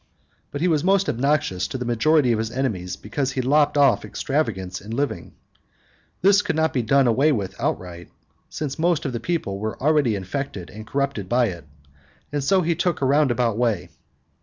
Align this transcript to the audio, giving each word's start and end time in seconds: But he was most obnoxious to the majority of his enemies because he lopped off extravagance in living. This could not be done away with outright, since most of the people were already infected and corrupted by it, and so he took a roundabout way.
But 0.49 0.61
he 0.61 0.67
was 0.67 0.83
most 0.83 1.07
obnoxious 1.07 1.67
to 1.67 1.77
the 1.77 1.85
majority 1.85 2.31
of 2.31 2.39
his 2.39 2.49
enemies 2.49 2.95
because 2.95 3.33
he 3.33 3.41
lopped 3.43 3.77
off 3.77 4.03
extravagance 4.03 4.81
in 4.81 4.89
living. 4.89 5.35
This 6.23 6.41
could 6.41 6.55
not 6.55 6.73
be 6.73 6.81
done 6.81 7.05
away 7.05 7.31
with 7.31 7.53
outright, 7.59 8.09
since 8.49 8.79
most 8.79 9.05
of 9.05 9.13
the 9.13 9.19
people 9.19 9.59
were 9.59 9.79
already 9.79 10.15
infected 10.15 10.71
and 10.71 10.87
corrupted 10.87 11.29
by 11.29 11.49
it, 11.49 11.65
and 12.31 12.43
so 12.43 12.63
he 12.63 12.73
took 12.73 12.99
a 13.03 13.05
roundabout 13.05 13.59
way. 13.59 13.89